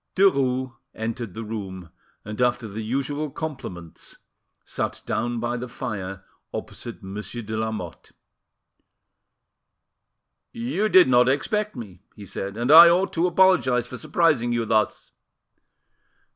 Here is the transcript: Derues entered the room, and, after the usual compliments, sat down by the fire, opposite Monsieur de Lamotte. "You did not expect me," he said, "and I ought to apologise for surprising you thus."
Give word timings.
Derues 0.15 0.73
entered 0.95 1.35
the 1.35 1.43
room, 1.43 1.91
and, 2.25 2.41
after 2.41 2.67
the 2.67 2.81
usual 2.81 3.29
compliments, 3.29 4.17
sat 4.65 5.03
down 5.05 5.39
by 5.39 5.55
the 5.57 5.67
fire, 5.67 6.23
opposite 6.51 7.03
Monsieur 7.03 7.43
de 7.43 7.55
Lamotte. 7.55 8.11
"You 10.51 10.89
did 10.89 11.07
not 11.07 11.29
expect 11.29 11.75
me," 11.75 12.01
he 12.15 12.25
said, 12.25 12.57
"and 12.57 12.71
I 12.71 12.89
ought 12.89 13.13
to 13.13 13.27
apologise 13.27 13.85
for 13.85 13.99
surprising 13.99 14.51
you 14.51 14.65
thus." 14.65 15.11